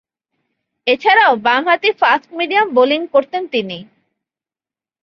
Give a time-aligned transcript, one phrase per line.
[0.87, 3.77] এছাড়াও, বামহাতি fast medium bowling করতেন তিনি।